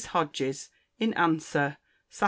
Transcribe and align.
HODGES 0.03 0.71
[IN 0.97 1.13
ANSWER.] 1.13 1.77
SAT. 2.09 2.19